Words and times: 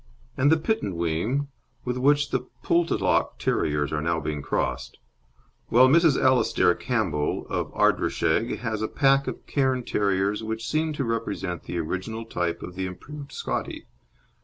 And 0.35 0.51
the 0.51 0.57
Pittenweem, 0.57 1.47
with 1.85 1.95
which 1.95 2.31
the 2.31 2.47
Poltalloch 2.63 3.37
Terriers 3.37 3.93
are 3.93 4.01
now 4.01 4.19
being 4.19 4.41
crossed; 4.41 4.97
while 5.67 5.87
Mrs. 5.87 6.19
Alastair 6.19 6.73
Campbell, 6.73 7.45
of 7.51 7.71
Ardrishaig, 7.75 8.57
has 8.61 8.81
a 8.81 8.87
pack 8.87 9.27
of 9.27 9.45
Cairn 9.45 9.83
Terriers 9.83 10.41
which 10.43 10.67
seem 10.67 10.91
to 10.93 11.03
represent 11.03 11.65
the 11.65 11.77
original 11.77 12.25
type 12.25 12.63
of 12.63 12.73
the 12.73 12.87
improved 12.87 13.31
Scottie. 13.31 13.85